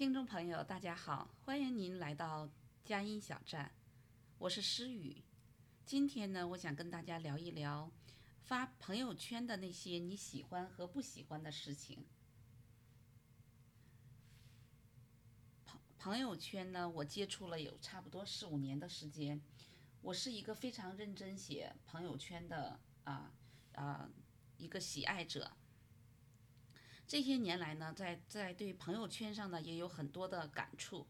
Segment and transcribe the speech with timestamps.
[0.00, 2.48] 听众朋友，大家好，欢迎您来到
[2.86, 3.70] 佳音小站，
[4.38, 5.22] 我是诗雨。
[5.84, 7.92] 今天呢，我想跟大家聊一聊
[8.40, 12.06] 发朋友圈的那些你喜欢和不喜欢的事情。
[15.66, 19.38] 朋朋友圈呢，我接触了有差不多四五年的时间，
[20.00, 23.30] 我是一个非常认真写朋友圈的啊
[23.74, 24.08] 啊
[24.56, 25.52] 一个喜爱者。
[27.10, 31.04] 这些年来呢，在在对朋友圈上呢也有很多的感触。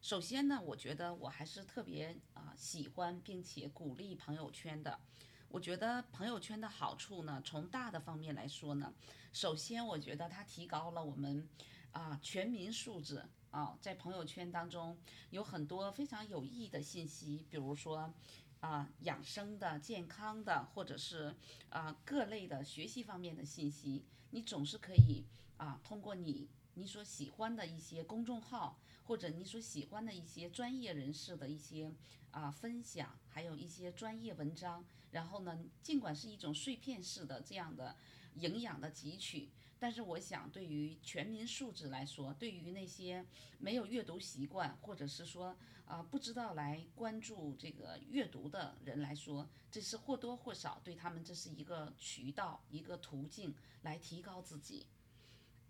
[0.00, 5.00] 首先呢，我觉得我还是特别啊喜欢并且鼓励朋友圈的。
[5.48, 8.94] 我觉得朋友圈的好处呢，从大的方面来说呢，
[9.32, 11.48] 首先我觉得它提高了我们
[11.90, 13.20] 啊全民素质
[13.50, 14.96] 啊，在朋友圈当中
[15.30, 18.14] 有很多非常有益的信息，比如说。
[18.60, 21.34] 啊，养生的、健康的，或者是
[21.70, 25.24] 啊各类的学习方面的信息，你总是可以
[25.56, 31.92] 啊通过你你所喜欢的一些公众号，或者你所喜欢的一些专业人士的一些
[32.30, 37.96] 啊分享，还有一些专业文章，然后呢，尽管是一种碎片式的这样的
[38.34, 39.48] 营养的汲取。
[39.80, 43.24] 但是我想，对于全民素质来说，对于那些
[43.58, 45.56] 没有阅读习惯，或者是说
[45.86, 54.86] 啊不知道来关注这个阅读的人来说，这是或多或少对他们这是一个渠道、一个途径来提高自己。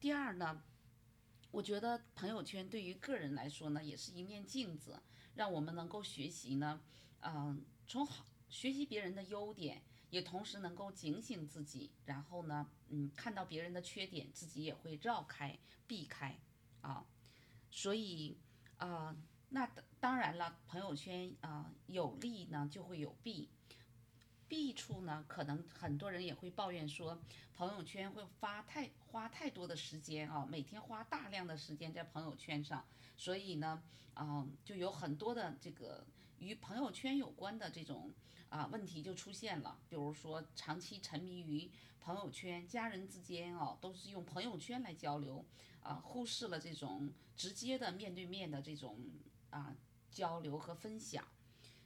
[0.00, 0.60] 第二呢，
[1.52, 5.00] 我觉得朋友圈对于个人来说呢，也是一面镜子，
[5.36, 6.82] 让我们能够学习呢，
[7.20, 9.82] 嗯，从好学习别人的优点。
[10.10, 16.38] 也同时能够警醒自己，然后呢，嗯，看到别人的缺点，自己也会绕开、避开，
[16.80, 17.06] 啊，
[17.70, 18.36] 所以
[18.76, 19.16] 啊，
[19.50, 23.48] 那当然了，朋友圈啊有利呢就会有弊，
[24.48, 27.20] 弊处呢可能很多人也会抱怨说，
[27.54, 32.84] 朋友圈会发太花太多的时间啊，每天花大量的时间在朋友圈上，
[33.16, 33.82] 所以呢，
[34.14, 36.04] 啊，就有很多的这个
[36.40, 38.12] 与朋友圈有关的这种。
[38.50, 41.70] 啊，问题就出现了，比如说长期沉迷于
[42.00, 45.46] 朋友圈，家人之间哦都是用朋友圈来交流，
[45.84, 48.98] 啊，忽视了这种直接的面对面的这种
[49.50, 49.72] 啊
[50.10, 51.24] 交流和分享，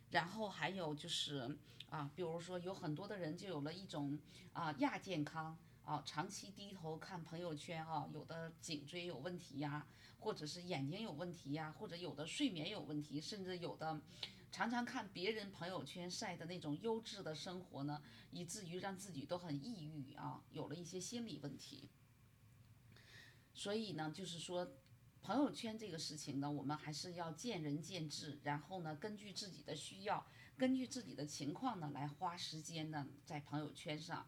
[0.09, 1.54] 然后还有就是
[1.91, 4.19] 啊，比如说有很多的人就有了一种
[4.54, 9.87] 啊亚健康啊，长期低头看朋友圈啊，有的颈椎有问题呀，
[10.19, 14.00] 或者是眼睛有问题呀，或者有的睡眠有问题，甚至有的。
[14.54, 18.00] 常常看别人朋友圈晒的那种优质的生活呢，
[18.31, 21.91] 以至于让自己都很抑郁啊，有了一些心理问题。
[23.53, 24.76] 所以呢，就是说，
[25.20, 30.25] 朋友圈这个事情呢，我们还是要见仁见智，然后呢，根据自己的需要，
[30.56, 34.25] 根据自己的情况呢，来花时间呢，在朋友圈上。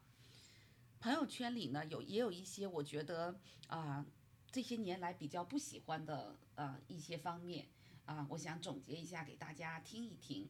[0.99, 3.39] 朋友圈里呢，有也有一些我觉得
[3.69, 4.05] 啊，
[4.51, 7.69] 这些年来比较不喜欢的呃一些方面。
[8.07, 10.49] 啊，我想总结一下给大家听一听。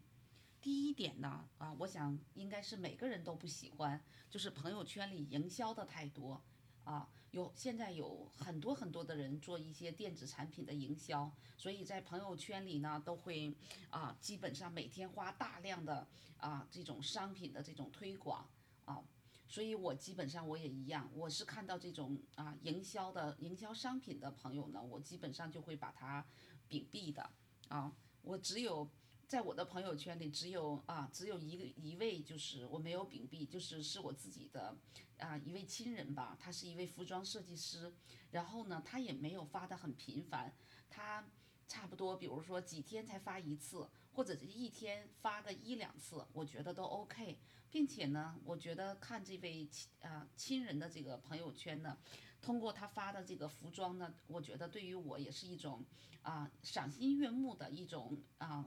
[0.61, 6.43] 第一点呢，啊，我想应该是每个人都不喜欢，就是朋友圈里营销的太多。
[6.84, 13.53] 啊，有现在有很多很多的人做一些电子产品的营销，所以在朋友圈里呢，都会
[13.91, 16.06] 啊，基本上每天花大量的
[16.37, 18.49] 啊这种商品的这种推广
[18.84, 19.03] 啊，
[19.49, 26.25] 所以我基本上我也一样，我是看到这种啊营销的营销商品的朋友呢，我基本上就会把它
[26.69, 27.28] 屏蔽的。
[27.69, 28.88] 啊，我只有
[29.27, 34.77] 在我的朋友圈里，只有啊，只有一个一位，就是我没有屏蔽，就是是我自己的
[35.19, 37.93] 啊一位亲人吧，他是一位服装设计师，
[38.31, 40.54] 然后呢，他也没有发的很频繁，
[40.88, 41.27] 他
[41.66, 47.38] 差不多比如说几天才发一次，或者是一天发个一两次，我觉得都 OK，
[47.71, 51.98] 并且呢，我觉得看这位亲啊亲人的这个朋友圈呢。
[52.47, 55.84] 通过他发的这个服装呢，我觉得对于我也是一种
[56.23, 58.65] 啊赏心悦目的一种啊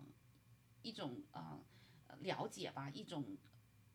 [0.81, 1.57] 一种啊
[2.19, 3.37] 了解吧，一种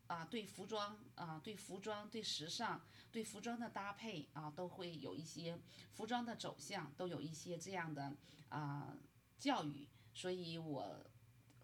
[0.07, 2.81] 啊对服装啊对服装对时尚
[3.13, 5.59] 对服装的搭配啊都会有一些
[5.93, 8.17] 服装的走向都有一些这样的
[8.49, 8.97] 啊
[9.39, 11.05] 教育，所以我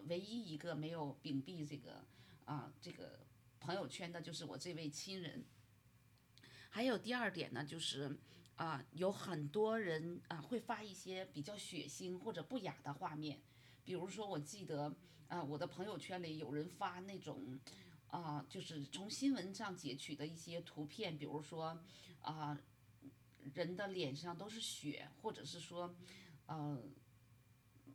[0.09, 2.05] 唯一一个没有屏蔽这个
[2.45, 3.25] 啊这个
[3.59, 5.43] 朋友圈的就是我这位亲人。
[6.73, 8.17] 还有第二点呢，就是
[8.55, 13.41] 啊，有很多人啊会发一些比较血腥或者不雅的画面，
[13.83, 14.95] 比如说我记得
[15.27, 17.59] 啊，我的朋友圈里有人发那种
[18.07, 21.77] 啊，就是从新闻上截取的一些图片，比如说
[22.21, 22.57] 啊，
[23.53, 25.93] 人的脸上都是血，或者是说
[26.45, 26.81] 呃，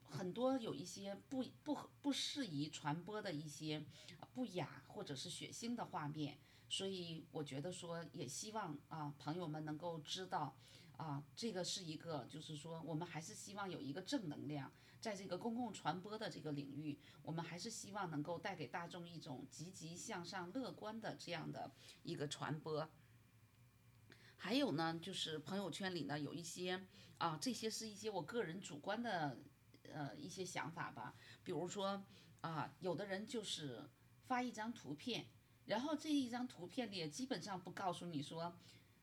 [0.02, 3.82] 很多有一些不不不适宜传播的一些
[4.34, 6.36] 不雅或者是血腥的画面。
[6.68, 10.56] 所以我觉得说，也希望啊朋友们能够知道，
[10.96, 21.70] 啊这个是一个，就是说我们还是希望有一个正能量，在这个公共传播的这个领域，我们还是希望能够带给大众一种积极向上、乐观的这样的
[22.02, 22.88] 一个传播。
[24.36, 26.84] 还有呢，就是朋友圈里呢有一些
[27.18, 29.38] 啊，这些是一些我个人主观的
[29.84, 31.14] 呃一些想法吧，
[31.44, 32.04] 比如说
[32.40, 33.88] 啊，有的人就是
[34.26, 35.28] 发一张图片。
[35.66, 38.56] 然后这一张图片里也基本上不告诉你说，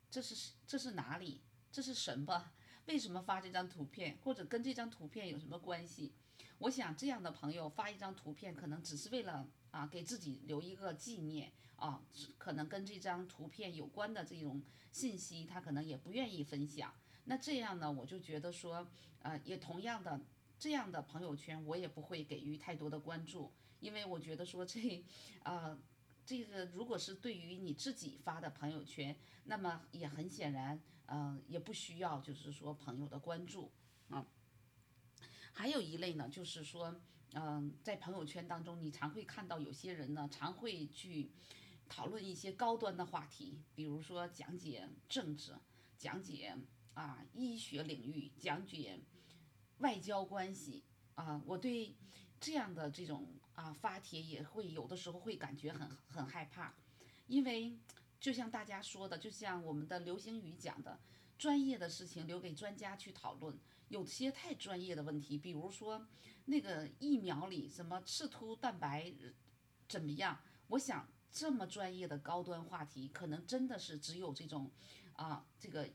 [0.10, 2.52] 这是这是哪里，这是什么，
[2.86, 6.14] 为什么发这张图片，或者跟这张图片有什么关系？
[6.60, 12.02] 我想这样的朋友发一张图片，可能只是为了啊给自己留一个纪念啊，
[12.38, 14.62] 可能跟这张图片有关的这种
[14.92, 16.94] 信息，他可能也不愿意分享。
[17.26, 18.88] 那这样呢，我就觉得说，
[19.20, 20.22] 呃，也同样的
[20.58, 23.52] 这样的朋友圈，我也不会给予太多的关注，
[23.82, 25.04] 因为我觉得说这，
[25.44, 25.78] 啊。
[26.26, 33.72] 这个如果是对于你自己发的朋友圈，那么也很显然，嗯，也不需要就是说朋友的关注
[34.10, 34.26] 啊。
[35.52, 37.02] 还有一类呢，就是说，
[37.34, 41.32] 嗯，在朋友圈当中，你常会看到有些人呢，常会去
[41.90, 45.54] 讨论一些高端的话题，比如说讲解政治，
[45.98, 46.56] 讲解
[46.94, 49.02] 啊医学领域，讲解
[49.80, 50.86] 外交关系
[51.16, 51.44] 啊。
[51.46, 51.98] 我对
[52.40, 53.28] 这样的这种。
[53.56, 56.74] 啊，发帖也会有的时候会感觉很很害怕，
[57.28, 57.78] 因为
[58.20, 61.00] 就像大家说的，就像我们的流星雨讲的，
[61.38, 63.58] 专业的事情留给专家去讨论。
[63.90, 66.08] 有些太专业的问题，比如说
[66.46, 69.14] 那个疫苗里什么刺突蛋白
[69.88, 70.40] 怎么样？
[70.68, 74.72] 我想这么专业的高端话题，可能真的是只有这种
[75.14, 75.88] 啊这个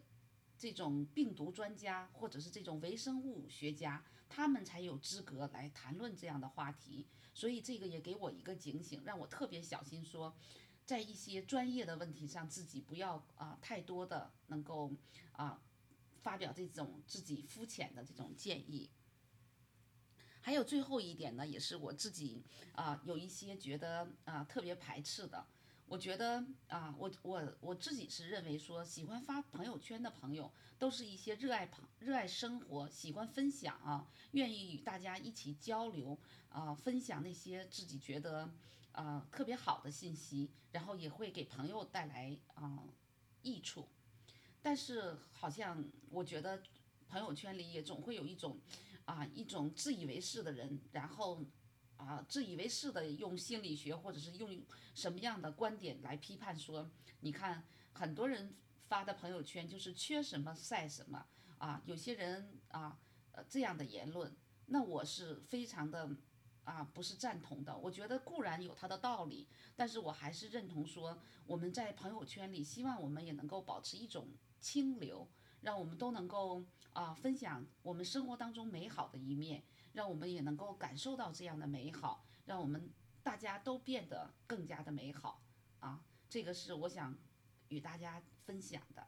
[0.57, 7.07] 这种病毒专家或者是这种微生物学家，他们才有资格来谈论这样的话题。
[7.35, 10.37] 所以这个也给我一个警醒，让我特别小心说，
[10.85, 14.93] 在一些专业的问题上，自己不要啊太多的能够
[15.33, 15.63] 啊
[16.23, 18.91] 发表这种自己肤浅的这种建议。
[20.41, 22.43] 还有最后一点呢，也是我自己
[22.73, 25.47] 啊有一些觉得啊特别排斥的。
[25.89, 36.19] 我觉得啊，我我我自己是认为说，喜欢发朋友圈的朋友，都是一些热爱朋热爱生活、喜欢分享啊，愿意与大家一起交流
[36.51, 38.51] 啊，分享那些自己觉得
[38.93, 42.85] 啊特别好的信息，然后也会给朋友带来啊
[43.41, 43.89] 益处。
[44.61, 46.63] 但是好像我觉得
[47.09, 48.61] 朋友圈里也总会有一种
[49.07, 51.43] 啊一种自以为是的人，然后。
[51.99, 54.65] 啊，自以为是的用心理学或者是用
[54.95, 56.89] 什么样的观点来批判说，
[57.21, 58.57] 你看很多人
[58.87, 61.27] 发的朋友圈就是缺什么晒什么
[61.59, 62.99] 啊，有些人啊
[63.33, 64.35] 呃这样的言论，
[64.67, 66.09] 那我是非常的
[66.63, 67.77] 啊不是赞同的。
[67.77, 74.29] 我觉得固然有他的道理，但是我还是认同说我们在朋友圈里，希望我们也能够保持一种
[74.61, 75.29] 清流，
[75.63, 79.65] 让我们都能够啊分享我们生活当中美好的一面。
[79.99, 82.89] 让我们也能够感受到这样的美好，让我们
[83.21, 85.43] 大家都变得更加的美好
[85.81, 86.01] 啊！
[86.31, 87.19] 这个是我想
[87.67, 89.05] 与大家分享的。